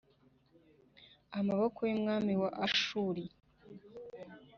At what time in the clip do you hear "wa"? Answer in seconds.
2.41-2.49